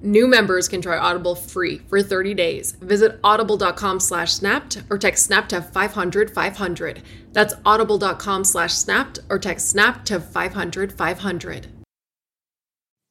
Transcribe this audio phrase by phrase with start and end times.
[0.00, 2.72] New members can try Audible free for 30 days.
[2.72, 7.02] Visit audible.com slash snapped or text snap to 500 500.
[7.32, 11.66] That's audible.com slash snapped or text snap to 500 500.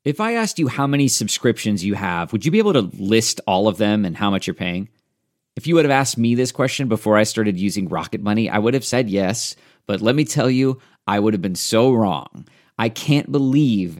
[0.05, 3.42] If I asked you how many subscriptions you have, would you be able to list
[3.45, 4.88] all of them and how much you're paying?
[5.58, 8.59] If you would have asked me this question before I started using Rocket Money, I
[8.59, 9.58] would have said yes.
[9.86, 12.47] But let me tell you, I would have been so wrong.
[12.78, 14.00] I can't believe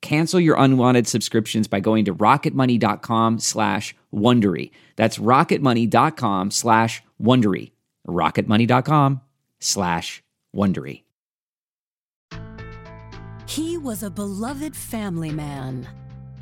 [0.00, 4.70] Cancel your unwanted subscriptions by going to rocketmoney.com slash Wondery.
[4.96, 7.72] That's rocketmoney.com slash Wondery.
[8.06, 9.20] rocketmoney.com
[9.60, 10.22] slash
[10.54, 11.02] Wondery.
[13.48, 15.88] He was a beloved family man.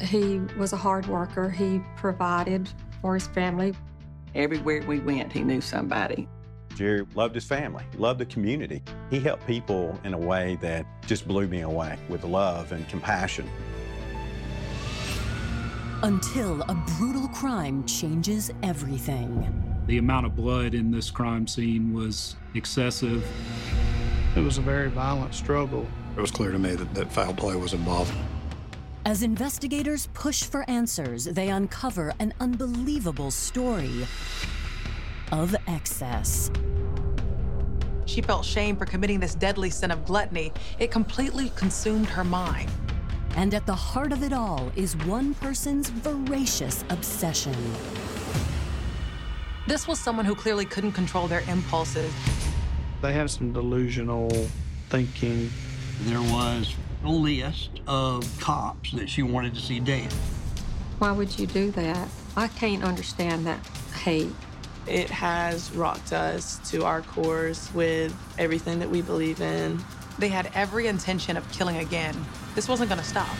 [0.00, 1.48] He was a hard worker.
[1.48, 2.68] He provided
[3.00, 3.74] for his family.
[4.34, 6.28] Everywhere we went, he knew somebody.
[6.76, 8.82] Jerry loved his family, he loved the community.
[9.08, 13.48] He helped people in a way that just blew me away with love and compassion.
[16.02, 19.64] Until a brutal crime changes everything.
[19.86, 23.26] The amount of blood in this crime scene was excessive.
[24.36, 25.86] It was a very violent struggle.
[26.14, 28.12] It was clear to me that, that foul play was involved.
[29.06, 34.06] As investigators push for answers, they uncover an unbelievable story
[35.32, 36.50] of excess.
[38.06, 40.52] She felt shame for committing this deadly sin of gluttony.
[40.78, 42.70] It completely consumed her mind.
[43.36, 47.54] And at the heart of it all is one person's voracious obsession.
[49.66, 52.12] This was someone who clearly couldn't control their impulses.
[53.02, 54.30] They had some delusional
[54.88, 55.50] thinking.
[56.02, 60.12] There was a list of cops that she wanted to see dead.
[60.98, 62.08] Why would you do that?
[62.36, 63.58] I can't understand that
[63.92, 64.32] hate.
[64.86, 69.82] It has rocked us to our cores with everything that we believe in.
[70.18, 72.14] They had every intention of killing again.
[72.54, 73.36] This wasn't going to stop.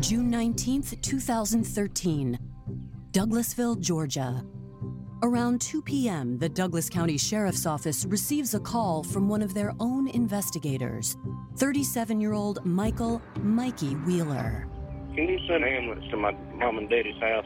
[0.00, 2.51] June 19th, 2013,
[3.12, 4.42] Douglasville, Georgia.
[5.22, 9.74] Around 2 p.m., the Douglas County Sheriff's Office receives a call from one of their
[9.80, 11.18] own investigators,
[11.58, 14.66] 37 year old Michael Mikey Wheeler.
[15.14, 17.44] Can you send an ambulance to my mom and daddy's house?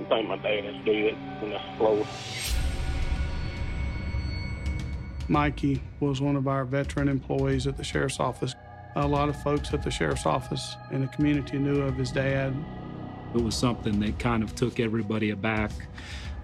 [0.00, 2.06] I think my dad is dead in the floor.
[5.28, 8.54] Mikey was one of our veteran employees at the Sheriff's Office.
[8.96, 12.56] A lot of folks at the Sheriff's Office in the community knew of his dad.
[13.34, 15.72] It was something that kind of took everybody aback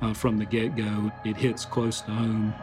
[0.03, 1.13] uh, from the get go.
[1.25, 2.55] It hits close to home.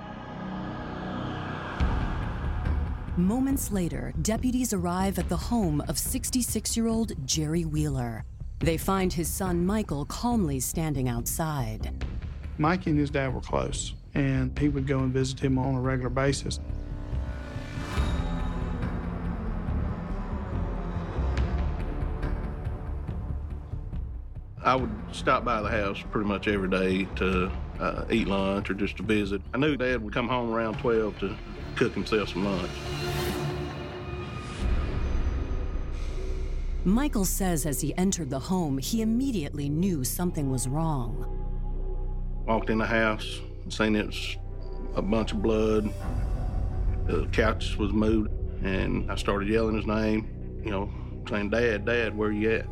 [3.16, 8.26] Moments later, deputies arrive at the home of 66 year old Jerry Wheeler.
[8.60, 12.06] They find his son Michael calmly standing outside.
[12.58, 15.82] Mikey and his dad were close, and he would go and visit him on a
[15.82, 16.60] regular basis.
[24.68, 27.50] I would stop by the house pretty much every day to
[27.80, 29.42] uh, eat lunch or just to visit.
[29.54, 31.38] I knew Dad would come home around 12 to
[31.78, 32.70] cook himself some lunch.
[36.84, 42.44] Michael says as he entered the home, he immediately knew something was wrong.
[42.46, 43.40] Walked in the house,
[43.70, 44.36] seen it was
[44.96, 45.90] a bunch of blood.
[47.06, 48.32] The couch was moved,
[48.66, 50.92] and I started yelling his name, you know,
[51.30, 52.66] saying, Dad, Dad, where you at?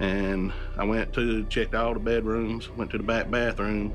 [0.00, 3.92] And I went to, checked all the bedrooms, went to the back bathroom,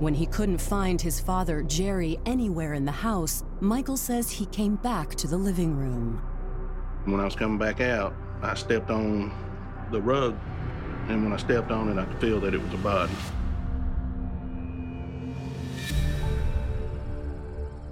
[0.00, 4.74] When he couldn't find his father, Jerry, anywhere in the house, Michael says he came
[4.76, 6.20] back to the living room.
[7.04, 9.32] When I was coming back out, I stepped on
[9.92, 10.36] the rug,
[11.08, 13.12] and when I stepped on it, I could feel that it was a body.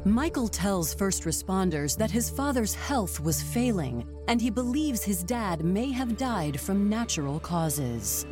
[0.05, 5.65] Michael tells first responders that his father's health was failing, and he believes his dad
[5.65, 8.27] may have died from natural causes.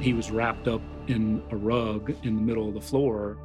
[0.00, 3.38] He was wrapped up in a rug in the middle of the floor.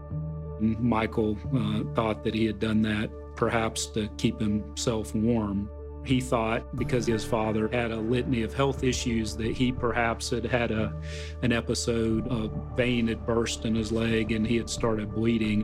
[0.60, 5.70] Michael uh, thought that he had done that perhaps to keep himself warm.
[6.06, 10.46] He thought because his father had a litany of health issues that he perhaps had
[10.46, 10.94] had a,
[11.42, 15.64] an episode of vein had burst in his leg and he had started bleeding.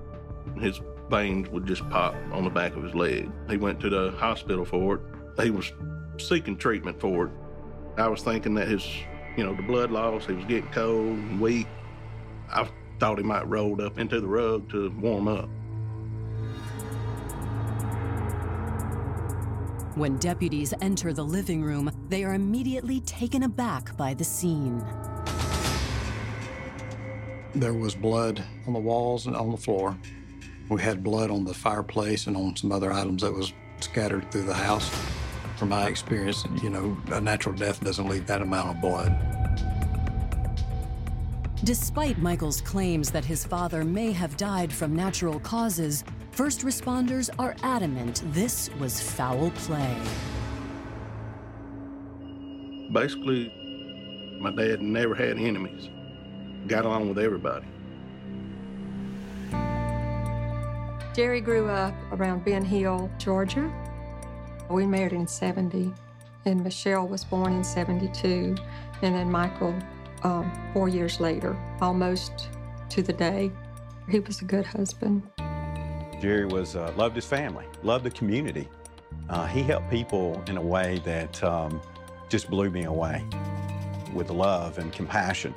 [0.57, 0.79] His
[1.09, 3.29] veins would just pop on the back of his leg.
[3.49, 5.01] He went to the hospital for it.
[5.43, 5.73] He was
[6.19, 7.31] seeking treatment for it.
[7.97, 8.85] I was thinking that his,
[9.37, 11.67] you know, the blood loss, he was getting cold and weak.
[12.49, 12.67] I
[12.99, 15.49] thought he might rolled up into the rug to warm up.
[19.95, 24.83] When deputies enter the living room, they are immediately taken aback by the scene.
[27.53, 29.97] There was blood on the walls and on the floor.
[30.67, 34.43] We had blood on the fireplace and on some other items that was scattered through
[34.43, 34.91] the house.
[35.57, 39.17] From my experience, you know, a natural death doesn't leave that amount of blood.
[41.63, 47.55] Despite Michael's claims that his father may have died from natural causes, first responders are
[47.63, 49.97] adamant this was foul play.
[52.91, 53.51] Basically,
[54.41, 55.89] my dad never had enemies,
[56.67, 57.65] got along with everybody.
[61.15, 63.71] Jerry grew up around Ben Hill, Georgia.
[64.69, 65.93] We married in 70,
[66.45, 68.55] and Michelle was born in 72,
[69.01, 69.75] and then Michael
[70.23, 72.49] um, four years later, almost
[72.89, 73.51] to the day.
[74.09, 75.23] He was a good husband.
[76.19, 78.67] Jerry was uh, loved his family, loved the community.
[79.29, 81.81] Uh, he helped people in a way that um,
[82.29, 83.23] just blew me away
[84.13, 85.53] with love and compassion.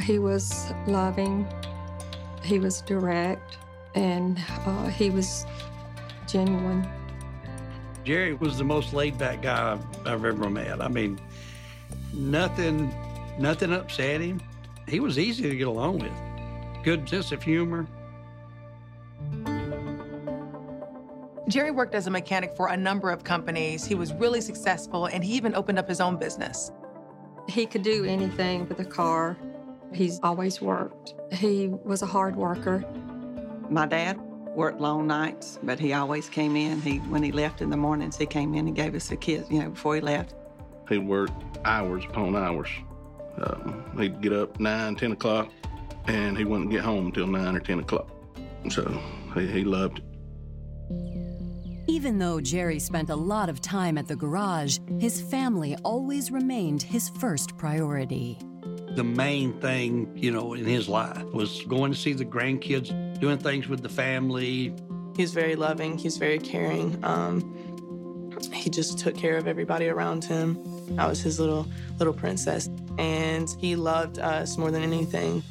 [0.00, 1.46] He was loving,
[2.42, 3.58] he was direct,
[3.94, 5.46] and uh, he was
[6.26, 6.88] genuine.
[8.08, 10.80] Jerry was the most laid back guy I've, I've ever met.
[10.80, 11.20] I mean,
[12.14, 12.90] nothing,
[13.38, 14.40] nothing upset him.
[14.88, 16.82] He was easy to get along with.
[16.82, 17.86] Good sense of humor.
[21.48, 23.84] Jerry worked as a mechanic for a number of companies.
[23.84, 26.72] He was really successful, and he even opened up his own business.
[27.46, 29.36] He could do anything with a car.
[29.92, 31.12] He's always worked.
[31.30, 32.86] He was a hard worker.
[33.68, 34.18] My dad
[34.58, 36.80] worked long nights, but he always came in.
[36.82, 39.48] He when he left in the mornings, he came in and gave us a kiss,
[39.48, 40.34] you know, before he left.
[40.88, 41.32] He worked
[41.64, 42.68] hours upon hours.
[43.40, 45.48] Um, he'd get up nine, ten o'clock,
[46.08, 48.10] and he wouldn't get home until 9 or 10 o'clock.
[48.70, 48.82] So
[49.34, 50.04] he, he loved it.
[51.86, 56.82] Even though Jerry spent a lot of time at the garage, his family always remained
[56.82, 58.38] his first priority.
[58.98, 62.88] The main thing, you know, in his life was going to see the grandkids,
[63.20, 64.74] doing things with the family.
[65.16, 66.98] He's very loving, he's very caring.
[67.04, 67.38] Um,
[68.52, 70.58] he just took care of everybody around him.
[70.98, 71.68] I was his little
[71.98, 75.44] little princess, and he loved us more than anything.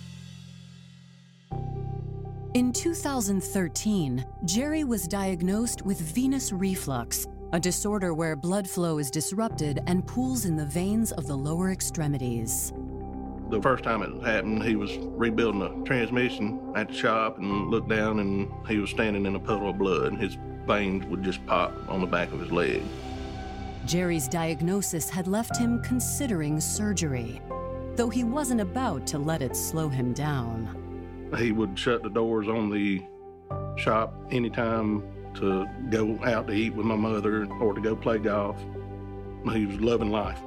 [2.53, 9.79] In 2013, Jerry was diagnosed with venous reflux, a disorder where blood flow is disrupted
[9.87, 12.73] and pools in the veins of the lower extremities.
[13.49, 17.87] The first time it happened, he was rebuilding a transmission at the shop and looked
[17.87, 20.15] down and he was standing in a puddle of blood.
[20.15, 22.81] His veins would just pop on the back of his leg.
[23.85, 27.41] Jerry's diagnosis had left him considering surgery,
[27.95, 31.31] though he wasn't about to let it slow him down.
[31.37, 33.01] He would shut the doors on the
[33.77, 35.03] shop anytime
[35.35, 38.61] to go out to eat with my mother or to go play golf.
[39.53, 40.41] He was loving life.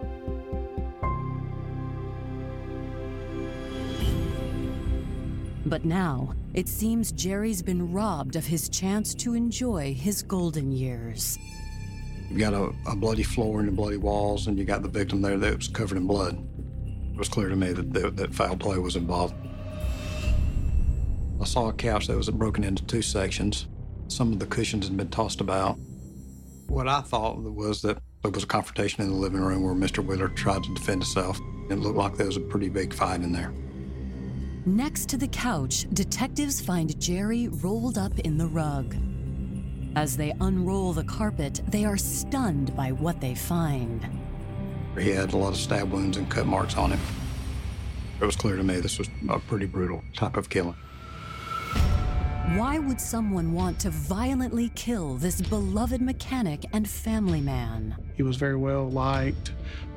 [5.71, 11.39] But now, it seems Jerry's been robbed of his chance to enjoy his golden years.
[12.29, 15.23] You got a, a, bloody floor and the bloody walls, and you got the victim
[15.23, 16.45] there that was covered in blood.
[17.13, 19.35] It was clear to me that, that, that foul play was involved.
[21.41, 23.69] I saw a couch that was broken into two sections.
[24.09, 25.79] Some of the cushions had been tossed about.
[26.67, 30.05] What I thought was that there was a confrontation in the living room where Mr.
[30.05, 31.39] Wheeler tried to defend himself.
[31.71, 33.53] It looked like there was a pretty big fight in there.
[34.71, 38.95] Next to the couch, detectives find Jerry rolled up in the rug.
[39.97, 44.09] As they unroll the carpet, they are stunned by what they find.
[44.97, 47.01] He had a lot of stab wounds and cut marks on him.
[48.21, 50.77] It was clear to me this was a pretty brutal type of killing.
[52.49, 57.97] Why would someone want to violently kill this beloved mechanic and family man?
[58.17, 59.53] He was very well liked,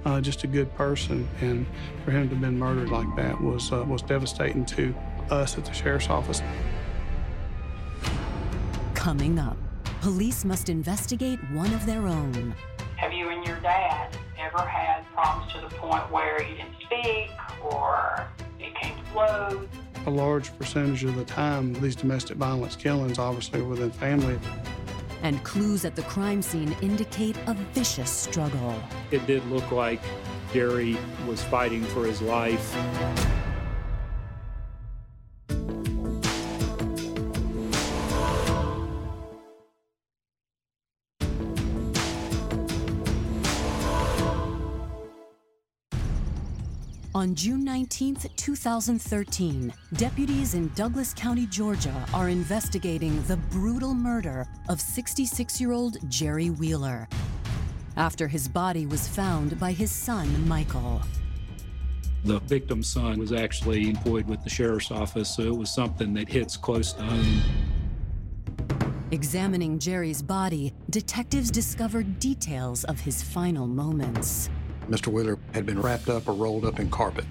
[0.06, 1.66] uh, just a good person, and
[2.06, 4.94] for him to have been murdered like that was uh, was devastating to
[5.32, 6.44] us at the sheriff's office.
[8.94, 9.58] Coming up,
[10.02, 12.54] police must investigate one of their own.
[12.98, 17.32] Have you and your dad ever had problems to the point where you didn't speak
[17.64, 18.28] or
[18.60, 19.68] it came to blows?
[20.06, 24.38] A large percentage of the time, these domestic violence killings obviously are within family.
[25.22, 28.76] And clues at the crime scene indicate a vicious struggle.
[29.12, 30.02] It did look like
[30.52, 32.76] Jerry was fighting for his life.
[47.24, 54.82] On June 19, 2013, deputies in Douglas County, Georgia are investigating the brutal murder of
[54.82, 57.08] 66 year old Jerry Wheeler
[57.96, 61.02] after his body was found by his son, Michael.
[62.26, 66.28] The victim's son was actually employed with the sheriff's office, so it was something that
[66.28, 67.42] hits close to home.
[69.12, 74.50] Examining Jerry's body, detectives discovered details of his final moments.
[74.90, 75.08] Mr.
[75.08, 77.26] Wheeler had been wrapped up or rolled up in carpet,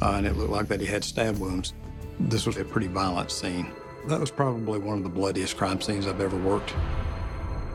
[0.00, 1.74] uh, and it looked like that he had stab wounds.
[2.18, 3.70] This was a pretty violent scene.
[4.06, 6.74] That was probably one of the bloodiest crime scenes I've ever worked.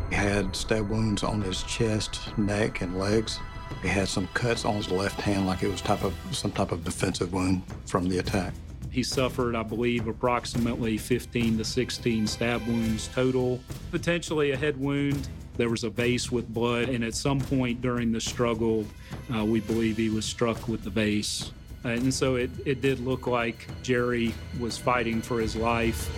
[0.10, 3.39] He had stab wounds on his chest, neck, and legs.
[3.82, 6.72] He had some cuts on his left hand, like it was type of some type
[6.72, 8.54] of defensive wound from the attack.
[8.89, 13.60] He suffered, I believe, approximately 15 to 16 stab wounds total,
[13.92, 15.27] potentially a head wound.
[15.58, 18.86] There was a vase with blood, and at some point during the struggle,
[19.36, 21.52] uh, we believe he was struck with the vase.
[21.84, 26.10] And so it, it did look like Jerry was fighting for his life.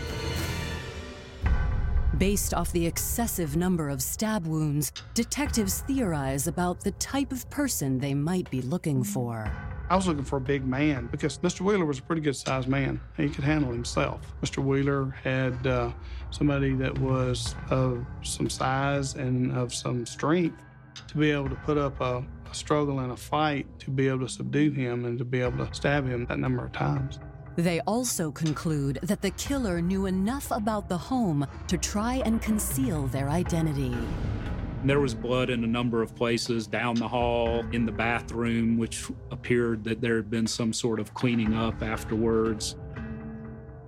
[2.18, 7.98] Based off the excessive number of stab wounds, detectives theorize about the type of person
[7.98, 9.50] they might be looking for.
[9.90, 11.62] I was looking for a big man because Mr.
[11.62, 13.02] Wheeler was a pretty good sized man.
[13.18, 14.22] He could handle himself.
[14.44, 14.64] Mr.
[14.64, 15.92] Wheeler had uh,
[16.30, 20.62] somebody that was of some size and of some strength
[21.08, 24.20] to be able to put up a, a struggle and a fight to be able
[24.20, 27.20] to subdue him and to be able to stab him that number of times.
[27.56, 33.08] They also conclude that the killer knew enough about the home to try and conceal
[33.08, 33.98] their identity.
[34.86, 39.06] There was blood in a number of places down the hall, in the bathroom, which
[39.30, 42.78] appeared that there had been some sort of cleaning up afterwards.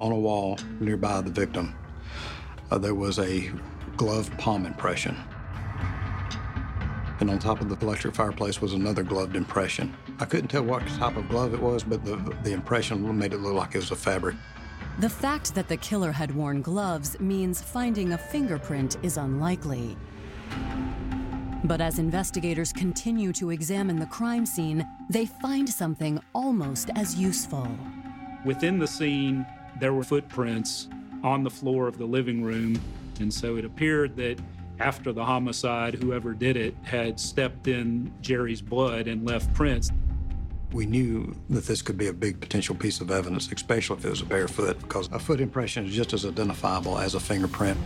[0.02, 1.74] On a wall nearby the victim,
[2.72, 3.50] uh, there was a
[3.96, 5.16] gloved palm impression.
[7.22, 9.96] And on top of the electric fireplace was another gloved impression.
[10.20, 13.38] I couldn't tell what type of glove it was, but the, the impression made it
[13.38, 14.36] look like it was a fabric.
[15.00, 19.96] The fact that the killer had worn gloves means finding a fingerprint is unlikely.
[21.64, 27.68] But as investigators continue to examine the crime scene, they find something almost as useful.
[28.44, 29.46] Within the scene,
[29.80, 30.88] there were footprints
[31.24, 32.82] on the floor of the living room,
[33.20, 34.40] and so it appeared that
[34.80, 39.92] after the homicide, whoever did it had stepped in Jerry's blood and left prints.
[40.72, 44.10] We knew that this could be a big potential piece of evidence, especially if it
[44.10, 47.78] was a bare foot, because a foot impression is just as identifiable as a fingerprint.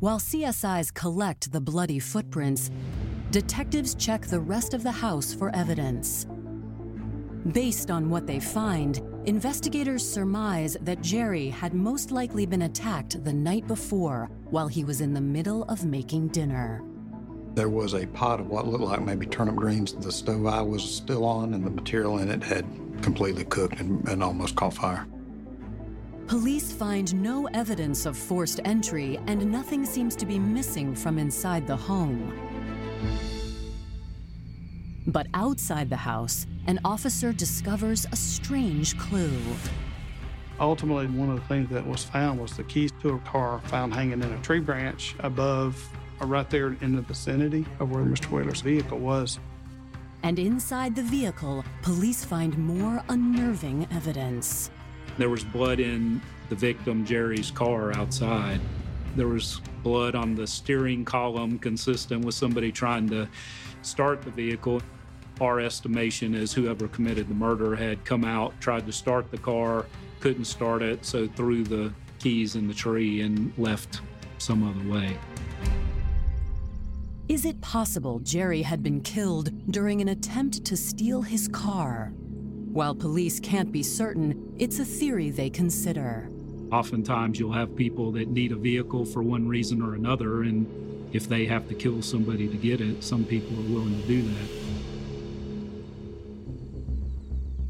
[0.00, 2.70] While CSIs collect the bloody footprints,
[3.32, 6.24] detectives check the rest of the house for evidence.
[7.50, 13.32] Based on what they find, investigators surmise that Jerry had most likely been attacked the
[13.32, 16.84] night before while he was in the middle of making dinner.
[17.54, 19.94] There was a pot of what looked like maybe turnip greens.
[19.94, 22.64] The stove I was still on, and the material in it had
[23.02, 25.08] completely cooked and, and almost caught fire.
[26.28, 31.66] Police find no evidence of forced entry, and nothing seems to be missing from inside
[31.66, 32.38] the home.
[35.06, 39.32] But outside the house, an officer discovers a strange clue.
[40.60, 43.94] Ultimately, one of the things that was found was the keys to a car found
[43.94, 45.82] hanging in a tree branch above,
[46.20, 48.26] or right there in the vicinity of where Mr.
[48.26, 49.38] Wheeler's vehicle was.
[50.22, 54.70] And inside the vehicle, police find more unnerving evidence.
[55.18, 58.60] There was blood in the victim, Jerry's car outside.
[59.16, 63.28] There was blood on the steering column, consistent with somebody trying to
[63.82, 64.80] start the vehicle.
[65.40, 69.86] Our estimation is whoever committed the murder had come out, tried to start the car,
[70.20, 74.00] couldn't start it, so threw the keys in the tree and left
[74.38, 75.16] some other way.
[77.28, 82.12] Is it possible Jerry had been killed during an attempt to steal his car?
[82.78, 86.30] While police can't be certain, it's a theory they consider.
[86.70, 90.64] Oftentimes, you'll have people that need a vehicle for one reason or another, and
[91.12, 94.22] if they have to kill somebody to get it, some people are willing to do
[94.22, 94.48] that.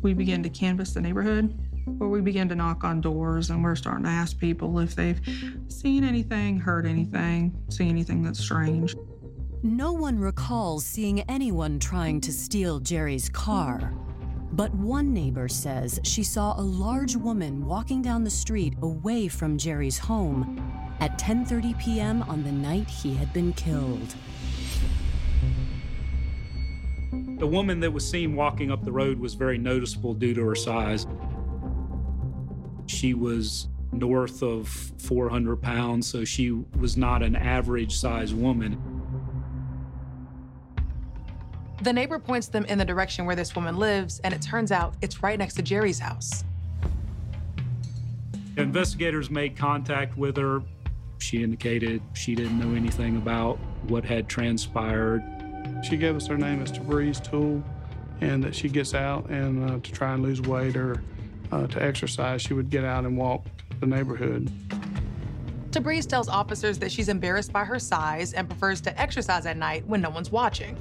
[0.02, 1.58] We began to canvass the neighborhood
[1.96, 5.22] where we began to knock on doors and we're starting to ask people if they've
[5.68, 8.94] seen anything, heard anything, seen anything that's strange.
[9.62, 13.94] No one recalls seeing anyone trying to steal Jerry's car.
[14.58, 19.56] But one neighbor says she saw a large woman walking down the street away from
[19.56, 20.60] Jerry's home
[20.98, 22.22] at 10:30 p.m.
[22.24, 24.16] on the night he had been killed.
[27.38, 30.56] The woman that was seen walking up the road was very noticeable due to her
[30.56, 31.06] size.
[32.86, 34.66] She was north of
[34.98, 38.97] 400 pounds, so she was not an average sized woman.
[41.80, 44.94] The neighbor points them in the direction where this woman lives, and it turns out
[45.00, 46.44] it's right next to Jerry's house.
[48.56, 50.60] Investigators made contact with her.
[51.18, 55.22] She indicated she didn't know anything about what had transpired.
[55.88, 57.62] She gave us her name as Tabriz Tool,
[58.20, 61.00] and that she gets out and uh, to try and lose weight or
[61.52, 63.44] uh, to exercise, she would get out and walk
[63.78, 64.50] the neighborhood.
[65.70, 69.86] Tabriz tells officers that she's embarrassed by her size and prefers to exercise at night
[69.86, 70.76] when no one's watching.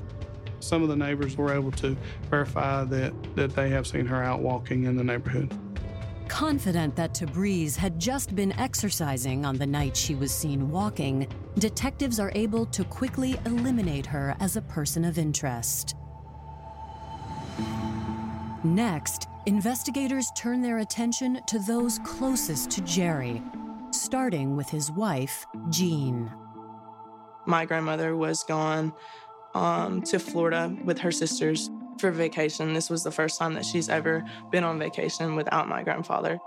[0.60, 1.96] Some of the neighbors were able to
[2.30, 5.54] verify that, that they have seen her out walking in the neighborhood.
[6.28, 12.20] Confident that Tabriz had just been exercising on the night she was seen walking, detectives
[12.20, 15.96] are able to quickly eliminate her as a person of interest.
[18.64, 23.42] Next, investigators turn their attention to those closest to Jerry,
[23.92, 26.32] starting with his wife, Jean.
[27.46, 28.92] My grandmother was gone
[29.58, 32.74] um, to Florida with her sisters for vacation.
[32.74, 36.40] This was the first time that she's ever been on vacation without my grandfather.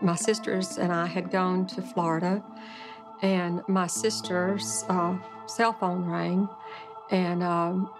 [0.00, 2.42] My sisters and I had gone to Florida,
[3.20, 6.48] and my sister's uh, cell phone rang,
[7.10, 7.92] and um,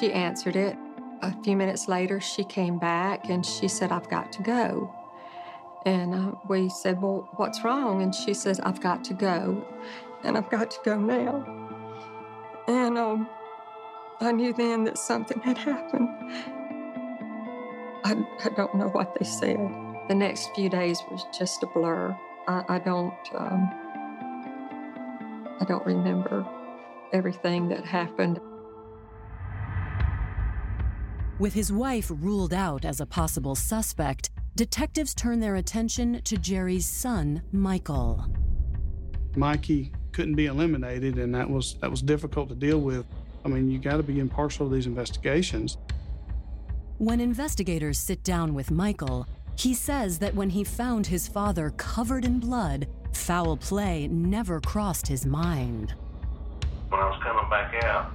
[0.00, 0.76] she answered it.
[1.22, 4.92] A few minutes later, she came back and she said, I've got to go.
[5.86, 8.02] And uh, we said, Well, what's wrong?
[8.02, 9.64] And she says, I've got to go,
[10.24, 11.61] and I've got to go now.
[12.68, 13.28] And um,
[14.20, 16.08] I knew then that something had happened.
[18.04, 19.56] I, I don't know what they said.
[20.08, 22.16] The next few days was just a blur.
[22.46, 23.70] I, I don't um,
[25.60, 26.46] I don't remember
[27.12, 28.40] everything that happened.
[31.38, 36.86] With his wife ruled out as a possible suspect, detectives turn their attention to Jerry's
[36.86, 38.26] son, Michael.
[39.34, 43.06] Mikey couldn't be eliminated, and that was that was difficult to deal with.
[43.44, 45.78] I mean, you got to be impartial to these investigations.
[46.98, 52.24] When investigators sit down with Michael, he says that when he found his father covered
[52.24, 55.94] in blood, foul play never crossed his mind.
[56.88, 58.12] When I was coming back out,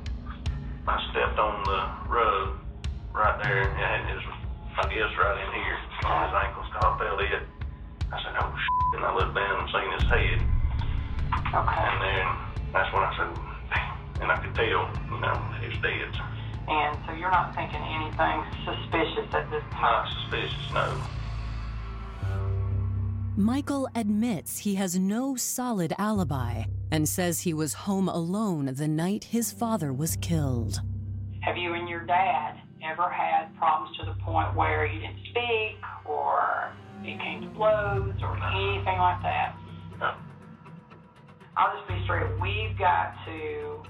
[0.88, 2.58] I stepped on the rug
[3.14, 4.24] right there, and it was,
[4.78, 6.64] I guess, right in here on his ankle.
[6.72, 7.44] So I felt it.
[8.14, 8.96] I said, oh, shit.
[8.96, 10.57] And I looked down and seen his head.
[11.34, 11.88] Okay.
[11.88, 12.26] And then
[12.74, 13.32] that's when I said.
[14.20, 16.10] And I could tell, you know, he was dead.
[16.68, 19.82] And so you're not thinking anything suspicious at this time?
[19.82, 21.02] Not suspicious, no.
[23.38, 29.26] Michael admits he has no solid alibi and says he was home alone the night
[29.26, 30.82] his father was killed.
[31.42, 35.78] Have you and your dad ever had problems to the point where you didn't speak
[36.06, 39.56] or it came to blows or anything like that?
[40.00, 40.16] No.
[41.58, 42.24] I'll just be straight.
[42.40, 43.82] We've got to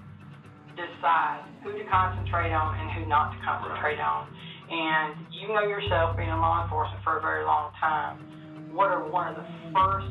[0.76, 4.28] decide who to concentrate on and who not to concentrate on.
[4.72, 8.18] And you know yourself, being in law enforcement for a very long time,
[8.74, 10.08] what are one of the first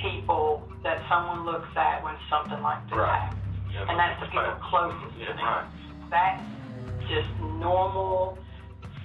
[0.00, 3.18] people that someone looks at when something like this Right.
[3.20, 3.42] happens?
[3.72, 4.66] Yeah, and that's the that's people facts.
[4.70, 5.44] closest Yeah, to them.
[5.44, 5.66] right.
[6.10, 7.28] That's just
[7.60, 8.38] normal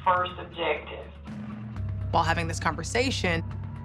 [0.05, 1.07] first objective.
[2.11, 3.43] While having this conversation,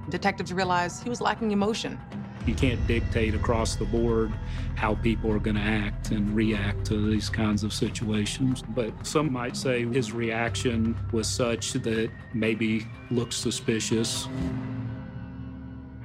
[0.09, 1.99] detectives realized he was lacking emotion.
[2.47, 4.33] You can't dictate across the board
[4.77, 8.63] how people are going to act and react to these kinds of situations.
[8.69, 14.29] But some might say his reaction was such that maybe looks suspicious.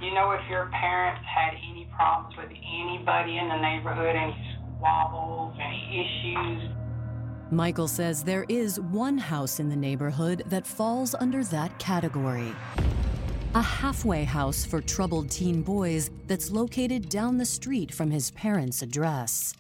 [0.01, 5.55] You know if your parents had any problems with anybody in the neighborhood, any squabbles,
[5.61, 6.71] any issues?
[7.51, 12.51] Michael says there is one house in the neighborhood that falls under that category.
[13.55, 18.81] A halfway house for troubled teen boys that's located down the street from his parents'
[18.81, 19.53] address.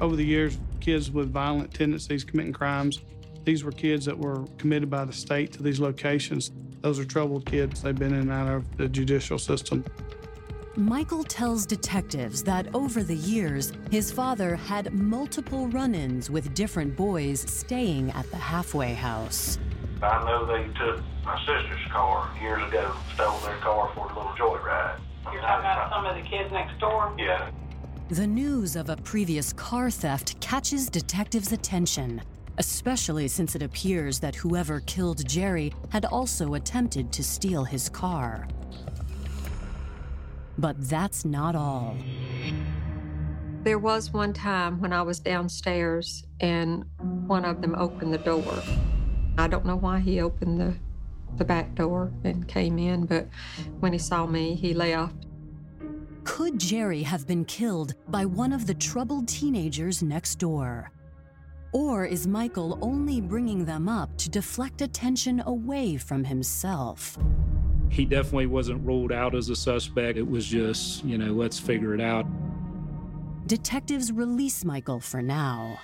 [0.00, 2.98] Over the years, kids with violent tendencies committing crimes
[3.44, 6.50] These were kids that were committed by the state to these locations.
[6.80, 7.82] Those are troubled kids.
[7.82, 9.84] They've been in and out of the judicial system.
[10.76, 16.96] Michael tells detectives that over the years, his father had multiple run ins with different
[16.96, 19.58] boys staying at the halfway house.
[20.02, 24.32] I know they took my sister's car years ago, stole their car for a little
[24.32, 24.98] joyride.
[25.30, 27.14] You're talking about some of the kids next door?
[27.18, 27.50] Yeah.
[28.08, 32.22] The news of a previous car theft catches detectives' attention,
[32.56, 38.48] especially since it appears that whoever killed Jerry had also attempted to steal his car.
[40.56, 41.96] But that's not all.
[43.64, 46.84] There was one time when I was downstairs and
[47.26, 48.62] one of them opened the door.
[49.38, 50.74] I don't know why he opened the,
[51.36, 53.28] the back door and came in, but
[53.80, 55.26] when he saw me, he left.
[56.24, 60.90] Could Jerry have been killed by one of the troubled teenagers next door?
[61.72, 67.16] Or is Michael only bringing them up to deflect attention away from himself?
[67.88, 70.18] He definitely wasn't ruled out as a suspect.
[70.18, 72.26] It was just, you know, let's figure it out.
[73.46, 75.78] Detectives release Michael for now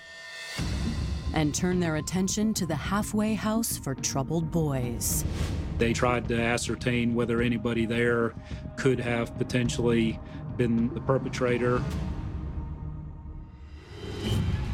[1.37, 5.22] and turn their attention to the halfway house for troubled boys.
[5.77, 8.33] They tried to ascertain whether anybody there
[8.77, 10.18] could have potentially
[10.57, 11.83] been the perpetrator.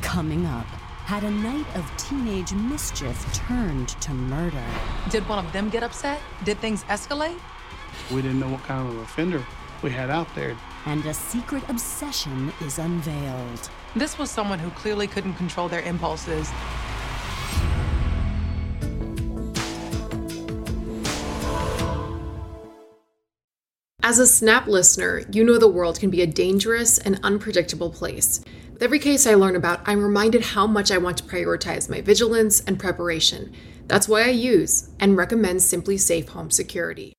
[0.03, 0.66] Coming up,
[1.05, 4.64] had a night of teenage mischief turned to murder.
[5.11, 6.20] Did one of them get upset?
[6.44, 7.40] Did things escalate?
[8.12, 9.44] We didn't know what kind of offender
[9.83, 10.57] we had out there.
[10.87, 13.68] And a secret obsession is unveiled.
[13.95, 16.51] This was someone who clearly couldn't control their impulses.
[24.05, 28.43] As a Snap listener, you know the world can be a dangerous and unpredictable place.
[28.73, 32.01] With every case I learn about, I'm reminded how much I want to prioritize my
[32.01, 33.53] vigilance and preparation.
[33.87, 37.13] That's why I use and recommend SimpliSafe Home Security.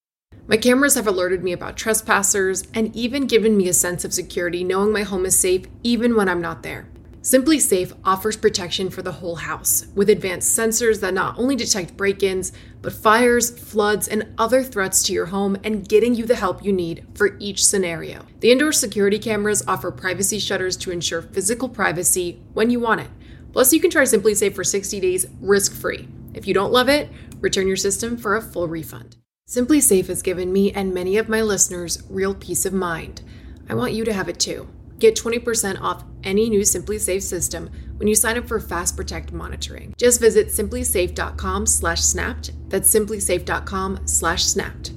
[0.46, 4.62] My cameras have alerted me about trespassers and even given me a sense of security
[4.66, 6.90] knowing my home is safe even when I'm not there.
[7.22, 12.22] SimpliSafe offers protection for the whole house with advanced sensors that not only detect break
[12.22, 12.52] ins,
[12.82, 16.74] but fires, floods, and other threats to your home and getting you the help you
[16.74, 18.26] need for each scenario.
[18.42, 23.10] The indoor security cameras offer privacy shutters to ensure physical privacy when you want it.
[23.54, 26.10] Plus, you can try SimpliSafe for 60 days risk free.
[26.34, 29.16] If you don't love it, return your system for a full refund.
[29.54, 33.22] SimpliSafe has given me and many of my listeners real peace of mind.
[33.70, 34.68] I want you to have it too.
[34.98, 39.94] Get 20% off any new SimpliSafe system when you sign up for Fast Protect monitoring.
[39.96, 42.52] Just visit simplisafe.com/snapped.
[42.70, 44.92] That's simplisafe.com/snapped.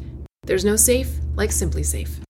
[0.45, 2.23] There's no safe like SimpliSafe.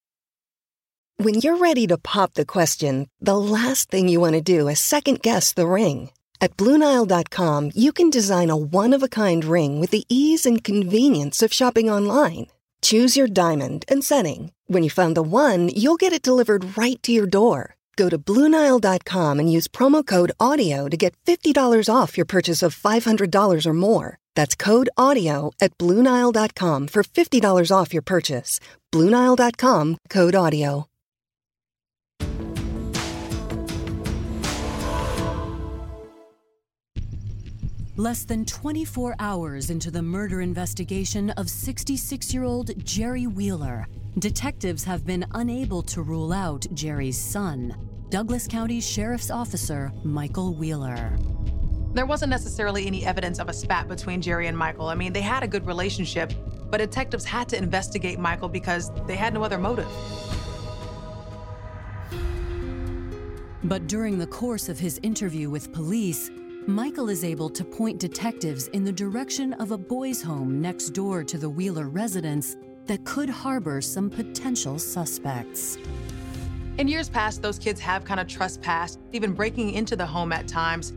[1.19, 4.81] When you're ready to pop the question, the last thing you want to do is
[4.81, 6.11] second guess the ring.
[6.41, 11.89] At BlueNile.com, you can design a one-of-a-kind ring with the ease and convenience of shopping
[11.89, 12.49] online.
[12.83, 14.53] Choose your diamond and setting.
[14.67, 17.77] When you find the one, you'll get it delivered right to your door.
[17.97, 22.77] Go to Bluenile.com and use promo code AUDIO to get $50 off your purchase of
[22.77, 24.19] $500 or more.
[24.35, 28.61] That's code AUDIO at Bluenile.com for $50 off your purchase.
[28.93, 30.87] Bluenile.com code AUDIO.
[37.99, 43.87] Less than 24 hours into the murder investigation of 66 year old Jerry Wheeler,
[44.19, 47.75] detectives have been unable to rule out Jerry's son,
[48.11, 51.17] Douglas County Sheriff's Officer Michael Wheeler.
[51.95, 54.89] There wasn't necessarily any evidence of a spat between Jerry and Michael.
[54.89, 56.35] I mean, they had a good relationship,
[56.71, 59.89] but detectives had to investigate Michael because they had no other motive.
[63.65, 66.31] But during the course of his interview with police,
[66.69, 71.23] Michael is able to point detectives in the direction of a boys' home next door
[71.23, 75.79] to the Wheeler residence that could harbor some potential suspects.
[76.79, 80.49] In years past, those kids have kind of trespassed, even breaking into the home at
[80.49, 80.93] times.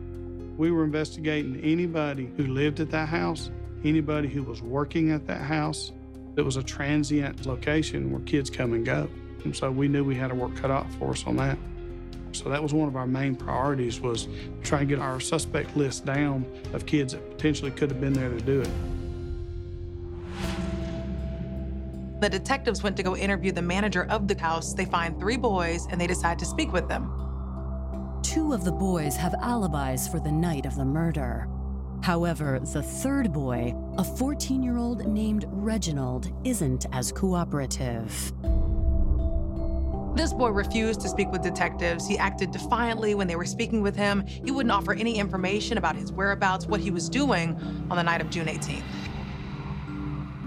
[0.58, 3.52] We were investigating anybody who lived at that house,
[3.84, 5.92] anybody who was working at that house.
[6.36, 9.08] It was a transient location where kids come and go.
[9.44, 11.60] And so we knew we had a work cut out for us on that.
[12.32, 14.28] So that was one of our main priorities was
[14.64, 18.30] trying to get our suspect list down of kids that potentially could have been there
[18.30, 18.70] to do it.
[22.22, 24.74] The detectives went to go interview the manager of the house.
[24.74, 27.10] They find three boys and they decide to speak with them.
[28.22, 31.48] Two of the boys have alibis for the night of the murder.
[32.02, 38.34] However, the third boy, a 14 year old named Reginald, isn't as cooperative.
[40.16, 42.08] This boy refused to speak with detectives.
[42.08, 44.26] He acted defiantly when they were speaking with him.
[44.26, 47.56] He wouldn't offer any information about his whereabouts, what he was doing
[47.90, 48.84] on the night of June 18th.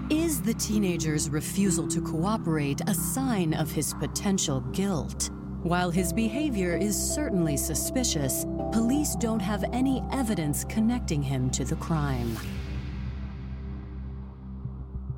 [0.09, 5.31] Is the teenager's refusal to cooperate a sign of his potential guilt?
[5.63, 11.77] While his behavior is certainly suspicious, police don't have any evidence connecting him to the
[11.77, 12.37] crime.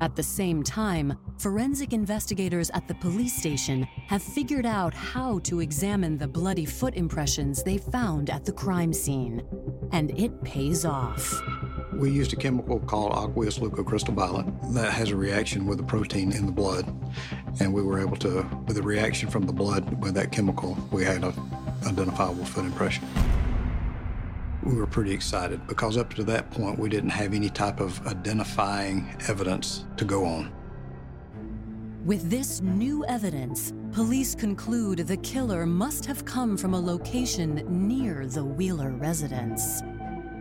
[0.00, 5.60] At the same time, forensic investigators at the police station have figured out how to
[5.60, 9.42] examine the bloody foot impressions they found at the crime scene.
[9.92, 11.42] And it pays off.
[11.94, 16.32] We used a chemical called aqueous leucocrystal violet that has a reaction with the protein
[16.32, 16.86] in the blood.
[17.60, 21.04] And we were able to, with a reaction from the blood with that chemical, we
[21.04, 21.32] had an
[21.86, 23.08] identifiable foot impression
[24.66, 28.04] we were pretty excited because up to that point we didn't have any type of
[28.06, 30.52] identifying evidence to go on.
[32.04, 38.26] With this new evidence, police conclude the killer must have come from a location near
[38.26, 39.82] the Wheeler residence.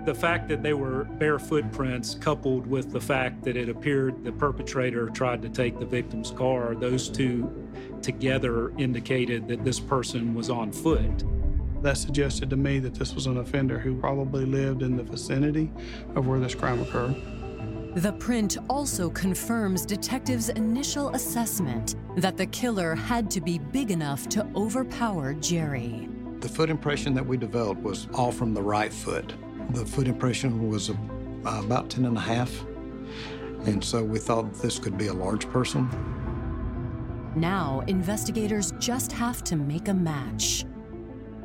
[0.05, 4.31] The fact that they were bare footprints, coupled with the fact that it appeared the
[4.31, 7.69] perpetrator tried to take the victim's car, those two
[8.03, 11.23] together indicated that this person was on foot.
[11.85, 15.71] That suggested to me that this was an offender who probably lived in the vicinity
[16.15, 17.15] of where this crime occurred.
[17.93, 24.27] The print also confirms detectives' initial assessment that the killer had to be big enough
[24.29, 26.09] to overpower Jerry.
[26.39, 29.35] The foot impression that we developed was all from the right foot.
[29.69, 30.95] The foot impression was uh,
[31.45, 32.65] about 10 and a half,
[33.67, 35.87] and so we thought this could be a large person.
[37.35, 40.65] Now, investigators just have to make a match.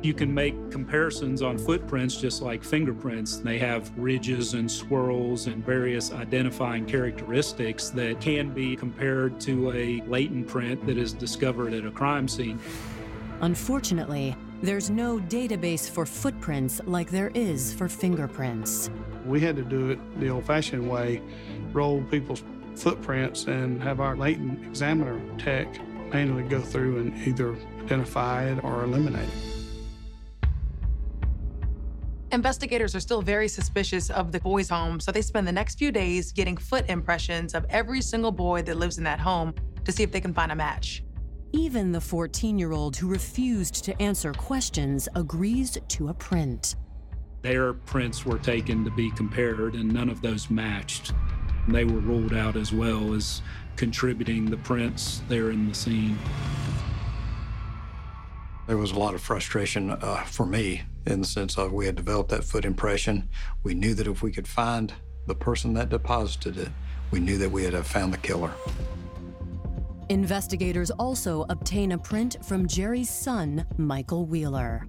[0.01, 3.37] You can make comparisons on footprints just like fingerprints.
[3.37, 10.01] They have ridges and swirls and various identifying characteristics that can be compared to a
[10.07, 12.59] latent print that is discovered at a crime scene.
[13.41, 18.89] Unfortunately, there's no database for footprints like there is for fingerprints.
[19.23, 21.21] We had to do it the old fashioned way
[21.73, 22.43] roll people's
[22.75, 25.67] footprints and have our latent examiner tech
[26.11, 29.50] manually go through and either identify it or eliminate it.
[32.31, 35.91] Investigators are still very suspicious of the boy's home, so they spend the next few
[35.91, 40.01] days getting foot impressions of every single boy that lives in that home to see
[40.01, 41.03] if they can find a match.
[41.51, 46.75] Even the 14 year old who refused to answer questions agrees to a print.
[47.41, 51.11] Their prints were taken to be compared, and none of those matched.
[51.67, 53.41] They were ruled out as well as
[53.75, 56.17] contributing the prints there in the scene.
[58.67, 61.95] There was a lot of frustration uh, for me in the sense of we had
[61.95, 63.27] developed that foot impression.
[63.63, 64.93] We knew that if we could find
[65.27, 66.69] the person that deposited it,
[67.09, 68.51] we knew that we had found the killer.
[70.09, 74.87] Investigators also obtain a print from Jerry's son, Michael Wheeler.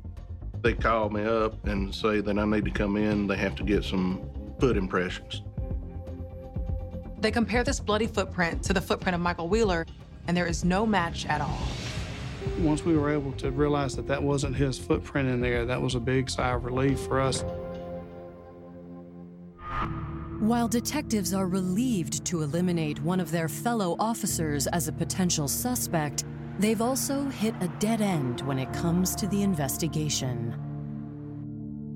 [0.61, 3.26] They call me up and say that I need to come in.
[3.26, 4.28] They have to get some
[4.61, 5.42] foot impressions.
[7.20, 9.87] They compare this bloody footprint to the footprint of Michael Wheeler,
[10.26, 11.58] and there is no match at all.
[12.59, 15.94] Once we were able to realize that that wasn't his footprint in there, that was
[15.94, 17.44] a big sigh of relief for us.
[20.40, 26.24] While detectives are relieved to eliminate one of their fellow officers as a potential suspect,
[26.59, 30.55] they've also hit a dead end when it comes to the investigation.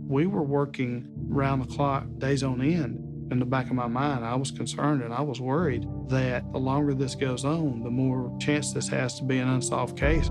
[0.09, 3.06] We were working round the clock, days on end.
[3.29, 6.59] In the back of my mind, I was concerned and I was worried that the
[6.59, 10.31] longer this goes on, the more chance this has to be an unsolved case.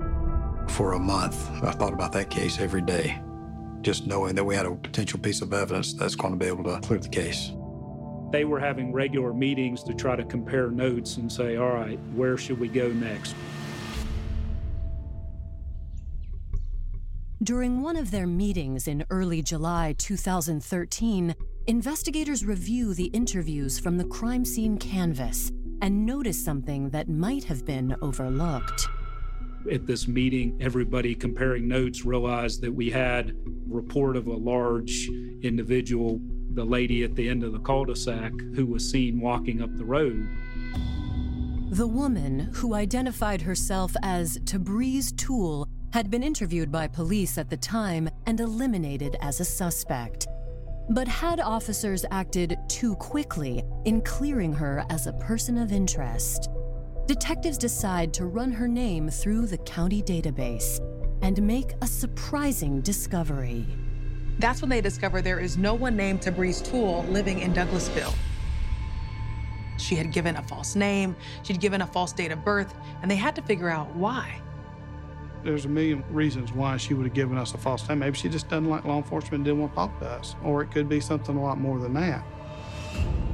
[0.70, 3.22] For a month, I thought about that case every day,
[3.82, 6.64] just knowing that we had a potential piece of evidence that's going to be able
[6.64, 7.52] to clear the case.
[8.32, 12.38] They were having regular meetings to try to compare notes and say, all right, where
[12.38, 13.36] should we go next?
[17.44, 21.36] During one of their meetings in early July 2013,
[21.68, 25.52] investigators review the interviews from the crime scene canvas
[25.82, 28.88] and notice something that might have been overlooked.
[29.72, 33.36] At this meeting, everybody comparing notes realized that we had
[33.68, 35.10] report of a large
[35.42, 36.20] individual,
[36.54, 40.30] the lady at the end of the cul-de-sac who was seen walking up the road.
[41.72, 47.58] The woman, who identified herself as Tabriz Tool, had been interviewed by police at the
[47.58, 50.28] time and eliminated as a suspect.
[50.90, 56.50] But had officers acted too quickly in clearing her as a person of interest?
[57.08, 60.80] Detectives decide to run her name through the county database
[61.24, 63.66] and make a surprising discovery.
[64.38, 68.14] That's when they discover there is no one named Tabriz Tool living in Douglasville.
[69.78, 73.16] She had given a false name, she'd given a false date of birth, and they
[73.16, 74.40] had to figure out why.
[75.46, 78.00] There's a million reasons why she would have given us a false name.
[78.00, 80.36] Maybe she just doesn't like law enforcement and didn't want to talk to us.
[80.44, 82.26] Or it could be something a lot more than that.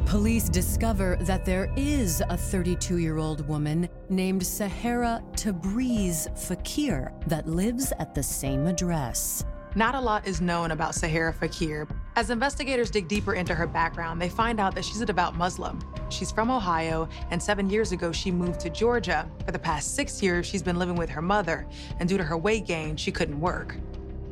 [0.06, 7.48] Police discover that there is a 32 year old woman named Sahara Tabriz Fakir that
[7.48, 9.46] lives at the same address.
[9.74, 11.88] Not a lot is known about Sahara Fakir.
[12.18, 15.80] As investigators dig deeper into her background, they find out that she's a devout Muslim.
[16.10, 19.32] She's from Ohio, and seven years ago, she moved to Georgia.
[19.46, 21.66] For the past six years, she's been living with her mother,
[22.00, 23.78] and due to her weight gain, she couldn't work.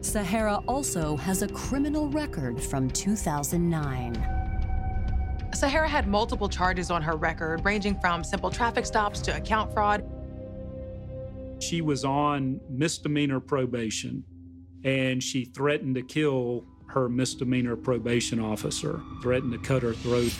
[0.01, 4.13] Sahara also has a criminal record from 2009.
[5.53, 10.03] Sahara had multiple charges on her record, ranging from simple traffic stops to account fraud.
[11.59, 14.23] She was on misdemeanor probation
[14.83, 20.33] and she threatened to kill her misdemeanor probation officer, threatened to cut her throat.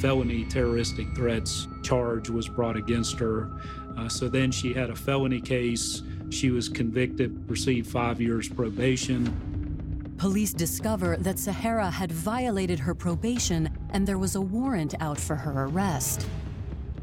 [0.00, 3.50] Felony terroristic threats charge was brought against her.
[3.96, 6.02] Uh, so then she had a felony case.
[6.30, 10.14] She was convicted, received five years probation.
[10.16, 15.36] Police discover that Sahara had violated her probation and there was a warrant out for
[15.36, 16.26] her arrest,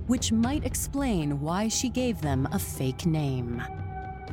[0.07, 3.62] which might explain why she gave them a fake name.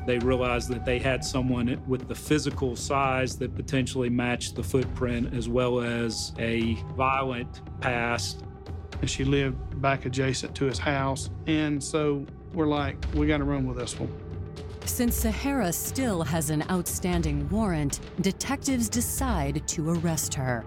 [0.07, 5.35] They realized that they had someone with the physical size that potentially matched the footprint,
[5.35, 8.45] as well as a violent past.
[9.01, 11.29] And she lived back adjacent to his house.
[11.47, 14.12] And so we're like, we got to run with this one.
[14.85, 20.64] Since Sahara still has an outstanding warrant, detectives decide to arrest her.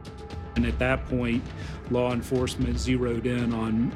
[0.57, 1.41] And at that point,
[1.89, 3.95] law enforcement zeroed in on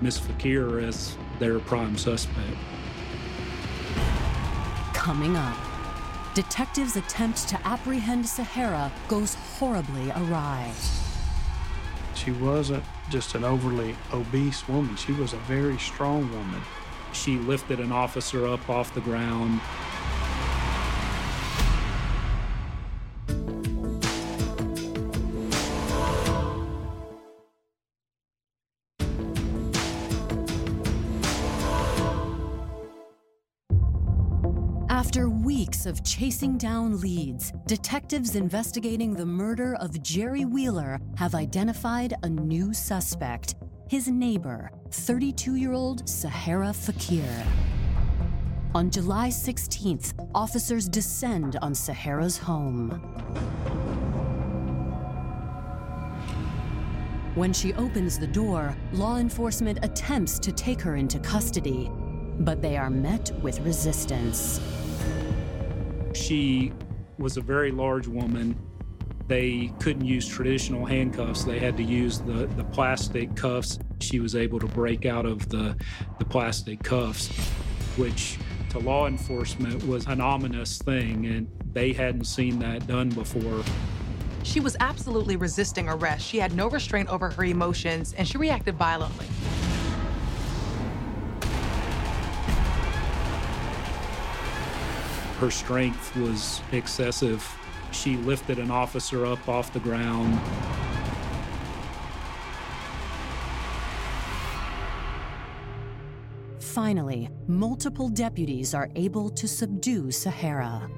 [0.00, 2.56] Miss Fakir as their prime suspect.
[5.08, 5.56] Coming up,
[6.34, 10.70] detectives' attempt to apprehend Sahara goes horribly awry.
[12.14, 16.60] She wasn't just an overly obese woman, she was a very strong woman.
[17.14, 19.62] She lifted an officer up off the ground.
[35.88, 42.72] Of chasing down leads, detectives investigating the murder of Jerry Wheeler have identified a new
[42.72, 43.56] suspect
[43.88, 47.44] his neighbor, 32 year old Sahara Fakir.
[48.74, 52.90] On July 16th, officers descend on Sahara's home.
[57.34, 61.90] When she opens the door, law enforcement attempts to take her into custody,
[62.40, 64.60] but they are met with resistance.
[66.14, 66.72] She
[67.18, 68.58] was a very large woman.
[69.26, 71.44] They couldn't use traditional handcuffs.
[71.44, 73.78] They had to use the, the plastic cuffs.
[74.00, 75.76] She was able to break out of the,
[76.18, 77.28] the plastic cuffs,
[77.96, 78.38] which
[78.70, 83.62] to law enforcement was an ominous thing, and they hadn't seen that done before.
[84.44, 86.24] She was absolutely resisting arrest.
[86.24, 89.26] She had no restraint over her emotions, and she reacted violently.
[95.38, 97.48] Her strength was excessive.
[97.92, 100.38] She lifted an officer up off the ground.
[106.60, 110.90] Finally, multiple deputies are able to subdue Sahara.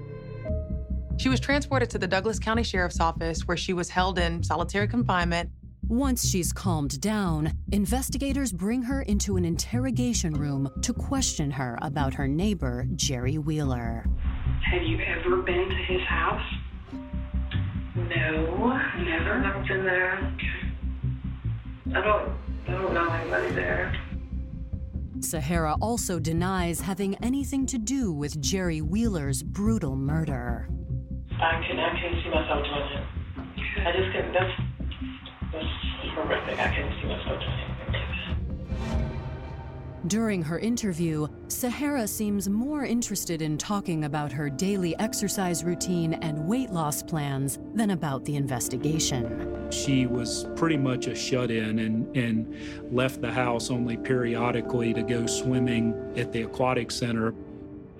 [1.18, 4.88] She was transported to the Douglas County Sheriff's Office where she was held in solitary
[4.88, 5.50] confinement.
[5.87, 12.14] Once she's calmed down, investigators bring her into an interrogation room to question her about
[12.14, 14.07] her neighbor, Jerry Wheeler.
[14.70, 16.54] Have you ever been to his house?
[17.96, 19.40] No, never.
[19.40, 20.33] Never been there.
[20.37, 21.98] Okay.
[21.98, 22.33] I don't.
[22.68, 23.92] I don't know anybody there.
[25.18, 30.68] Sahara also denies having anything to do with Jerry Wheeler's brutal murder.
[31.33, 31.80] I can.
[31.80, 33.04] I can see myself doing it.
[33.88, 34.33] I just couldn't.
[34.33, 34.52] That's
[35.50, 35.66] that's
[36.14, 36.61] horrific.
[36.61, 39.10] I couldn't see myself doing anything like that.
[40.06, 46.48] During her interview, Sahara seems more interested in talking about her daily exercise routine and
[46.48, 49.68] weight loss plans than about the investigation.
[49.70, 52.57] She was pretty much a shut in and, and
[52.90, 57.34] left the house only periodically to go swimming at the aquatic center.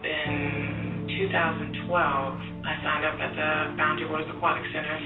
[0.03, 4.99] In 2012, I signed up at the Boundary Waters Aquatic Center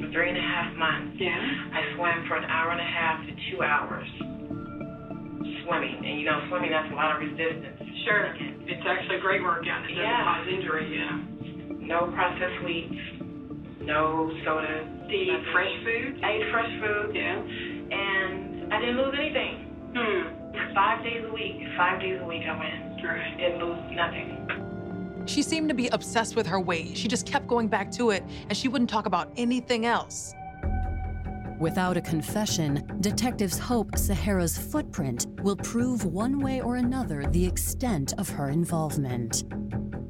[0.00, 1.16] for three and a half months.
[1.18, 1.30] Yeah.
[1.32, 4.35] I swam for an hour and a half to two hours
[5.66, 5.96] swimming.
[6.04, 7.76] And you know, swimming, that's a lot of resistance.
[8.06, 8.34] Sure.
[8.66, 9.84] It's actually a great workout.
[9.84, 10.24] It doesn't Yeah.
[10.24, 11.18] cause injury, yeah.
[11.86, 12.94] No processed sweets,
[13.82, 14.86] no soda.
[15.08, 16.20] Do you eat fresh food?
[16.24, 17.14] I ate fresh food.
[17.14, 17.38] Yeah.
[17.90, 19.54] And I didn't lose anything.
[19.94, 20.74] Hmm.
[20.74, 21.62] Five days a week.
[21.76, 23.02] Five days a week I went.
[23.04, 23.36] Right.
[23.38, 25.22] Didn't lose nothing.
[25.26, 26.96] She seemed to be obsessed with her weight.
[26.96, 30.34] She just kept going back to it, and she wouldn't talk about anything else.
[31.58, 38.12] Without a confession, detectives hope Sahara's footprint will prove one way or another the extent
[38.18, 39.44] of her involvement.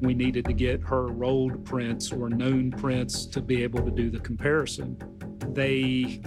[0.00, 4.10] We needed to get her rolled prints or known prints to be able to do
[4.10, 4.98] the comparison.
[5.52, 6.20] They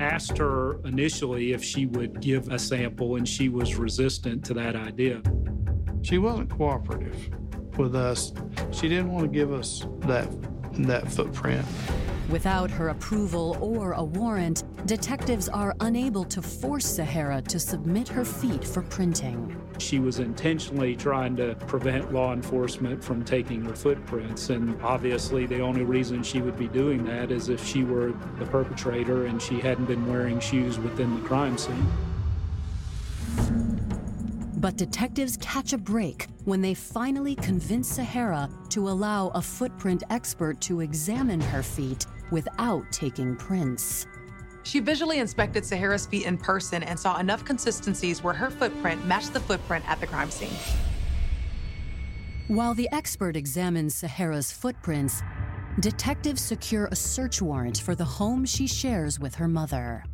[0.00, 4.76] asked her initially if she would give a sample, and she was resistant to that
[4.76, 5.22] idea.
[6.02, 7.30] She wasn't cooperative
[7.78, 8.32] with us.
[8.72, 10.28] She didn't want to give us that
[10.74, 11.66] that footprint.
[12.28, 18.22] Without her approval or a warrant, detectives are unable to force Sahara to submit her
[18.22, 19.58] feet for printing.
[19.78, 25.60] She was intentionally trying to prevent law enforcement from taking her footprints, and obviously, the
[25.60, 29.58] only reason she would be doing that is if she were the perpetrator and she
[29.58, 31.86] hadn't been wearing shoes within the crime scene.
[34.58, 40.60] But detectives catch a break when they finally convince Sahara to allow a footprint expert
[40.62, 44.06] to examine her feet without taking prints.
[44.62, 49.32] She visually inspected Sahara's feet in person and saw enough consistencies where her footprint matched
[49.32, 50.56] the footprint at the crime scene.
[52.48, 55.22] While the expert examines Sahara's footprints,
[55.80, 60.04] detectives secure a search warrant for the home she shares with her mother.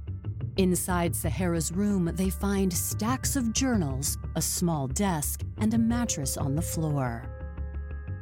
[0.57, 6.55] Inside Sahara's room, they find stacks of journals, a small desk, and a mattress on
[6.55, 7.25] the floor.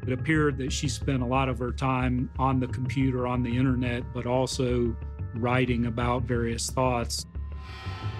[0.07, 3.57] It appeared that she spent a lot of her time on the computer, on the
[3.57, 4.96] internet, but also
[5.36, 7.26] writing about various thoughts.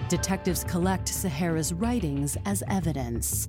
[0.07, 3.47] Detectives collect Sahara's writings as evidence.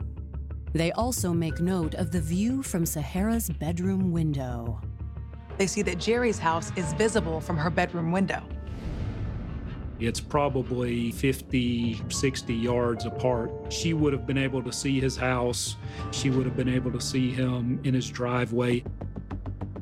[0.73, 4.81] They also make note of the view from Sahara's bedroom window.
[5.57, 8.43] They see that Jerry's house is visible from her bedroom window.
[10.07, 13.51] It's probably 50, 60 yards apart.
[13.73, 15.77] She would have been able to see his house.
[16.11, 18.85] She would have been able to see him in his driveway.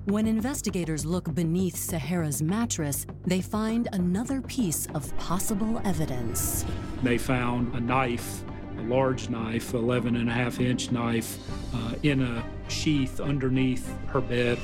[0.04, 6.64] When investigators look beneath Sahara's mattress, they find another piece of possible evidence.
[7.02, 8.44] They found a knife,
[8.78, 11.38] a large knife, 11 and a half inch knife,
[11.74, 14.58] uh, in a sheath underneath her bed.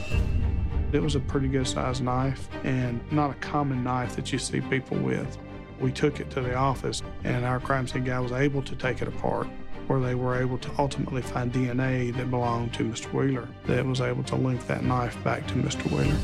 [0.92, 4.60] It was a pretty good sized knife and not a common knife that you see
[4.60, 5.38] people with.
[5.80, 9.02] We took it to the office and our crime scene guy was able to take
[9.02, 9.46] it apart
[9.86, 13.12] where they were able to ultimately find DNA that belonged to Mr.
[13.12, 15.90] Wheeler that was able to link that knife back to Mr.
[15.90, 16.18] Wheeler.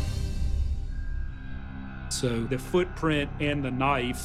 [2.11, 4.23] So the footprint and the knife,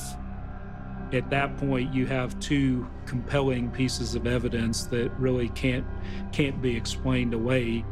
[1.14, 5.86] at that point, you have two compelling pieces of evidence that really can't
[6.32, 7.84] can't be explained away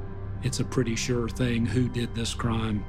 [0.44, 2.86] it's a pretty sure thing who did this crime.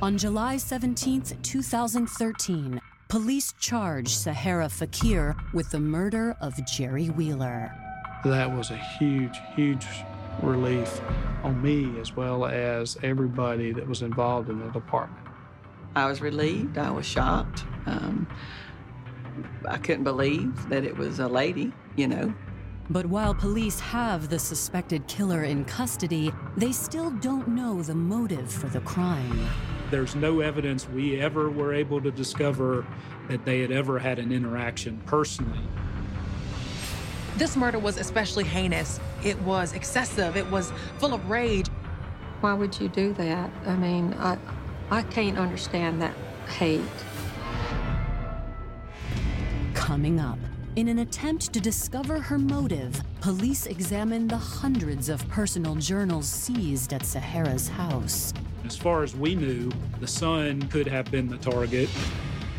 [0.00, 7.72] On July 17, 2013, police charged Sahara Fakir with the murder of Jerry Wheeler.
[8.24, 9.84] That was a huge, huge
[10.40, 11.00] relief
[11.42, 15.26] on me as well as everybody that was involved in the department.
[15.96, 16.78] I was relieved.
[16.78, 17.64] I was shocked.
[17.86, 18.28] Um,
[19.68, 22.32] I couldn't believe that it was a lady, you know,
[22.90, 28.50] but while police have the suspected killer in custody, they still don't know the motive
[28.50, 29.46] for the crime.
[29.90, 32.86] There's no evidence we ever were able to discover
[33.28, 35.60] that they had ever had an interaction personally.
[37.38, 39.00] This murder was especially heinous.
[39.24, 40.36] It was excessive.
[40.36, 41.68] It was full of rage.
[42.40, 43.50] Why would you do that?
[43.64, 44.36] I mean, I,
[44.90, 46.14] I can't understand that
[46.48, 46.82] hate.
[49.74, 50.38] Coming up.
[50.76, 56.92] In an attempt to discover her motive, police examined the hundreds of personal journals seized
[56.92, 58.32] at Sahara's house.
[58.68, 61.88] As far as we knew, the son could have been the target.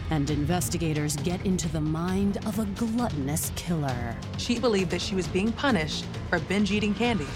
[0.10, 4.16] And investigators get into the mind of a gluttonous killer.
[4.40, 7.28] She believed that she was being punished for binge eating candy.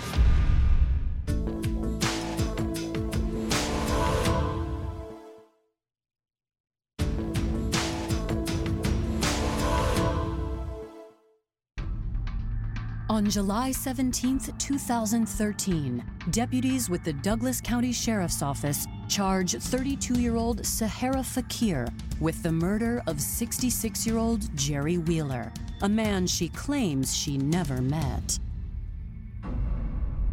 [13.13, 20.65] On July 17, 2013, deputies with the Douglas County Sheriff's Office charge 32 year old
[20.65, 21.87] Sahara Fakir
[22.19, 25.53] with the murder of 66 year old Jerry Wheeler,
[25.83, 28.39] a man she claims she never met.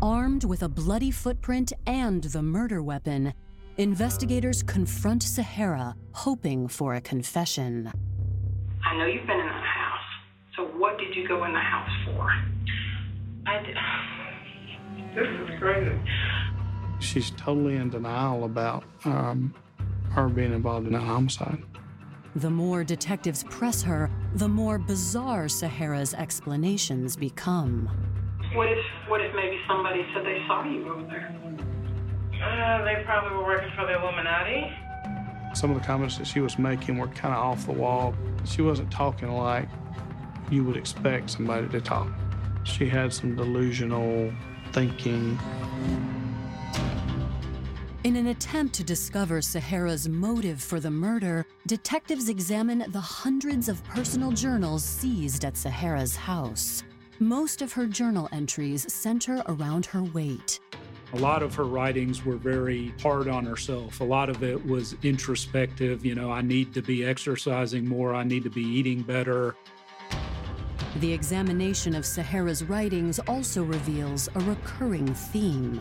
[0.01, 3.35] Armed with a bloody footprint and the murder weapon,
[3.76, 7.93] investigators confront Sahara, hoping for a confession.
[8.83, 9.59] I know you've been in
[10.61, 12.30] so what did you go in the house for?
[13.46, 13.76] I did.
[15.14, 15.98] This is crazy.
[16.98, 19.54] She's totally in denial about um,
[20.11, 21.62] her being involved in a homicide.
[22.36, 27.88] The more detectives press her, the more bizarre Sahara's explanations become.
[28.54, 31.34] What if what if maybe somebody said they saw you over there?
[32.34, 34.72] Uh, they probably were working for the Illuminati.
[35.54, 38.14] Some of the comments that she was making were kind of off the wall.
[38.44, 39.68] She wasn't talking like
[40.51, 42.09] you would expect somebody to talk.
[42.64, 44.32] She had some delusional
[44.72, 45.38] thinking.
[48.03, 53.84] In an attempt to discover Sahara's motive for the murder, detectives examine the hundreds of
[53.84, 56.82] personal journals seized at Sahara's house.
[57.18, 60.61] Most of her journal entries center around her weight.
[61.12, 64.01] A lot of her writings were very hard on herself.
[64.01, 66.07] A lot of it was introspective.
[66.07, 69.57] You know, I need to be exercising more, I need to be eating better.
[70.97, 75.80] The examination of Sahara's writings also reveals a recurring theme.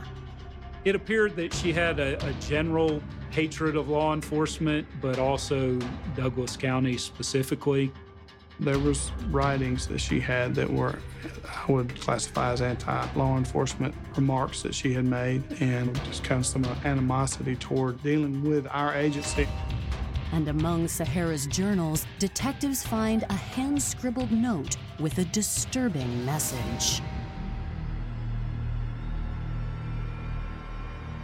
[0.85, 3.01] It appeared that she had a, a, general
[3.31, 5.79] hatred of law enforcement, but also
[6.15, 7.91] Douglas County specifically.
[8.59, 10.99] There was writings that she had that were,
[11.43, 16.45] I would classify as anti-law enforcement remarks that she had made, and just kind of
[16.45, 19.47] some animosity toward dealing with our agency.
[20.31, 27.01] And among Sahara's journals, detectives find a hand-scribbled note with a disturbing message.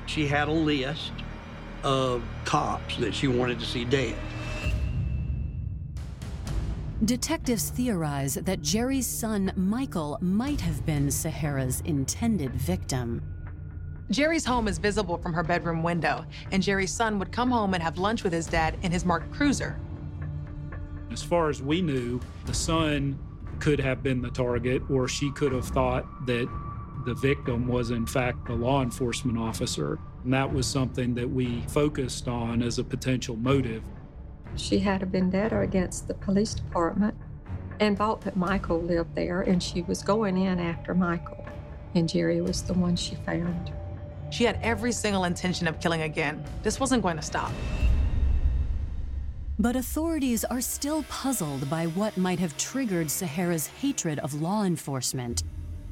[0.08, 1.12] She had a list
[1.84, 4.16] of cops that she wanted to see dead.
[7.04, 13.22] Detectives theorize that Jerry's son, Michael, might have been Sahara's intended victim.
[14.12, 17.82] Jerry's home is visible from her bedroom window, and Jerry's son would come home and
[17.82, 19.80] have lunch with his dad in his marked cruiser.
[21.12, 23.18] As far as we knew, the son
[23.60, 26.48] could have been the target, or she could have thought that
[27.06, 29.98] the victim was, in fact, the law enforcement officer.
[30.24, 33.84] And that was something that we focused on as a potential motive.
[34.56, 37.16] She had a vendetta against the police department
[37.80, 41.44] and thought that Michael lived there, and she was going in after Michael.
[41.96, 43.72] And Jerry was the one she found.
[44.36, 46.44] She had every single intention of killing again.
[46.62, 47.54] This wasn't going to stop.
[49.58, 55.44] But authorities are still puzzled by what might have triggered Sahara's hatred of law enforcement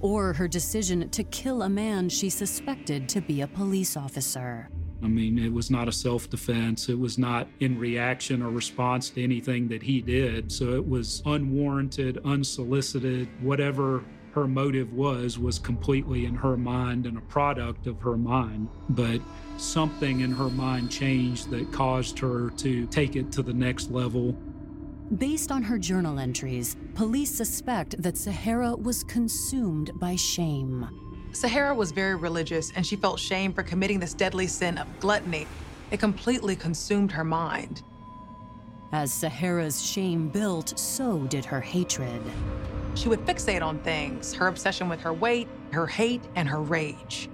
[0.01, 4.67] or her decision to kill a man she suspected to be a police officer.
[5.01, 6.89] I mean, it was not a self defense.
[6.89, 10.51] It was not in reaction or response to anything that he did.
[10.51, 14.03] So it was unwarranted, unsolicited, whatever
[14.33, 18.67] her motive was, was completely in her mind and a product of her mind.
[18.89, 19.21] But
[19.57, 24.35] something in her mind changed that caused her to take it to the next level.
[25.17, 30.89] Based on her journal entries, police suspect that Sahara was consumed by shame.
[31.31, 35.45] Sahara was very religious and she felt shame for committing this deadly sin of gluttony.
[35.91, 37.83] It completely consumed her mind.
[38.93, 42.21] As Sahara's shame built, so did her hatred.
[42.93, 47.27] She would fixate on things her obsession with her weight, her hate, and her rage.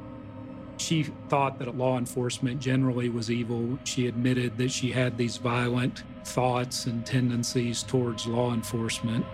[0.78, 3.78] She thought that law enforcement generally was evil.
[3.84, 9.26] She admitted that she had these violent thoughts and tendencies towards law enforcement.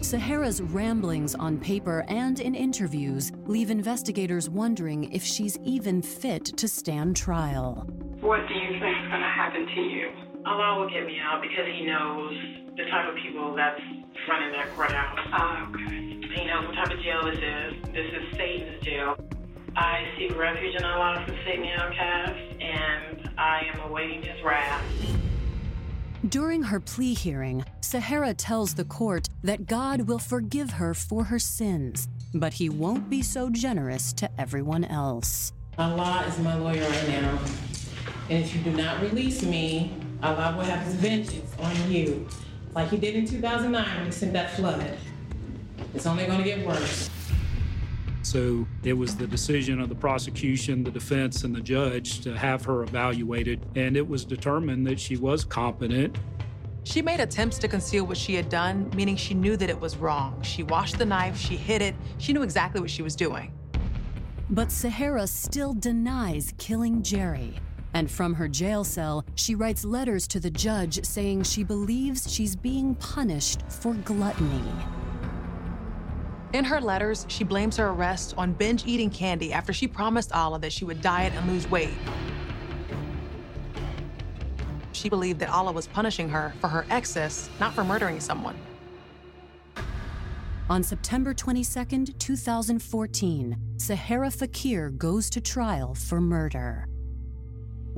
[0.00, 6.66] Sahara's ramblings on paper and in interviews leave investigators wondering if she's even fit to
[6.66, 7.86] stand trial.
[8.20, 10.27] What do you think is going to happen to you?
[10.48, 12.32] Allah will get me out because He knows
[12.74, 13.82] the type of people that's
[14.26, 15.18] running that courthouse.
[15.26, 16.20] Oh, ah, okay.
[16.34, 17.92] He knows what type of jail this is.
[17.92, 19.16] This is Satan's jail.
[19.76, 22.32] I seek refuge in Allah from Satan the outcast,
[22.62, 24.82] and I am awaiting His wrath.
[26.30, 31.38] During her plea hearing, Sahara tells the court that God will forgive her for her
[31.38, 35.52] sins, but he won't be so generous to everyone else.
[35.76, 37.38] Allah is my lawyer right now.
[38.30, 39.92] And if you do not release me,
[40.22, 42.28] Allah will have his vengeance on you.
[42.74, 44.98] Like he did in 2009 when he sent that flood.
[45.94, 47.08] It's only going to get worse.
[48.22, 52.64] So it was the decision of the prosecution, the defense, and the judge to have
[52.66, 56.18] her evaluated, and it was determined that she was competent.
[56.84, 59.96] She made attempts to conceal what she had done, meaning she knew that it was
[59.96, 60.42] wrong.
[60.42, 63.52] She washed the knife, she hid it, she knew exactly what she was doing.
[64.50, 67.54] But Sahara still denies killing Jerry.
[67.94, 72.54] And from her jail cell, she writes letters to the judge saying she believes she's
[72.54, 74.72] being punished for gluttony.
[76.52, 80.58] In her letters, she blames her arrest on binge eating candy after she promised Allah
[80.60, 81.94] that she would diet and lose weight.
[84.92, 88.56] She believed that Allah was punishing her for her excess, not for murdering someone.
[90.70, 96.86] On September 22, 2014, Sahara Fakir goes to trial for murder.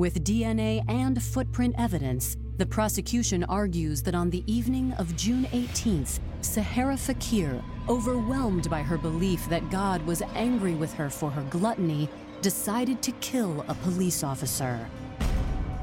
[0.00, 6.20] With DNA and footprint evidence, the prosecution argues that on the evening of June 18th,
[6.40, 12.08] Sahara Fakir, overwhelmed by her belief that God was angry with her for her gluttony,
[12.40, 14.88] decided to kill a police officer.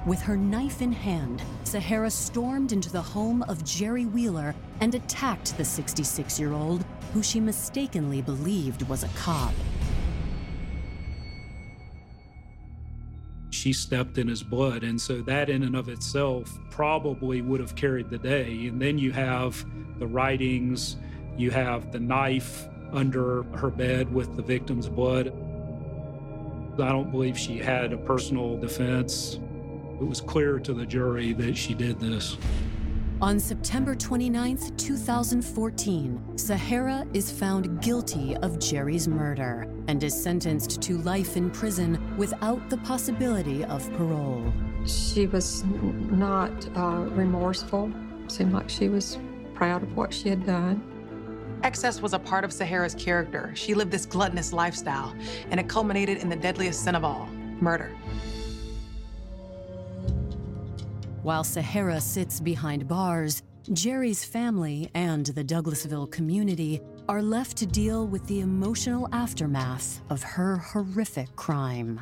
[0.07, 5.55] With her knife in hand, Sahara stormed into the home of Jerry Wheeler and attacked
[5.57, 9.53] the 66 year old, who she mistakenly believed was a cop.
[13.67, 17.75] She stepped in his blood, and so that in and of itself probably would have
[17.75, 18.67] carried the day.
[18.67, 19.65] And then you have
[19.99, 20.95] the writings,
[21.35, 25.33] you have the knife under her bed with the victim's blood.
[26.75, 29.37] I don't believe she had a personal defense.
[29.99, 32.37] It was clear to the jury that she did this.
[33.19, 40.99] On September 29, 2014, Sahara is found guilty of Jerry's murder and is sentenced to
[40.99, 44.53] life in prison without the possibility of parole.
[44.85, 47.91] She was not uh, remorseful.
[48.27, 49.17] Seemed like she was
[49.55, 51.59] proud of what she had done.
[51.63, 53.51] Excess was a part of Sahara's character.
[53.55, 55.15] She lived this gluttonous lifestyle,
[55.49, 57.25] and it culminated in the deadliest sin of all
[57.61, 57.97] murder.
[61.27, 68.07] While Sahara sits behind bars, Jerry's family and the Douglasville community are left to deal
[68.07, 71.99] with the emotional aftermath of her horrific crime.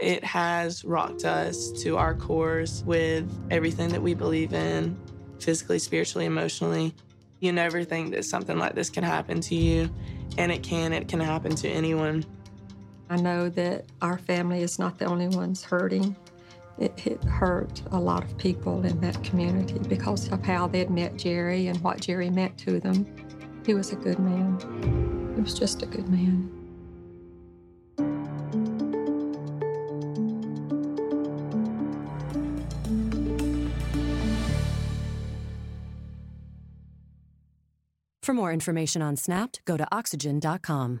[0.00, 4.98] It has rocked us to our cores with everything that we believe in,
[5.38, 6.92] physically, spiritually, emotionally.
[7.38, 9.88] You never think that something like this can happen to you,
[10.36, 10.92] and it can.
[10.92, 12.26] It can happen to anyone.
[13.08, 16.16] I know that our family is not the only ones hurting.
[16.78, 21.16] It, it hurt a lot of people in that community because of how they'd met
[21.16, 23.06] Jerry and what Jerry meant to them.
[23.64, 25.32] He was a good man.
[25.36, 26.50] He was just a good man.
[38.22, 41.00] For more information on Snapped, go to oxygen.com.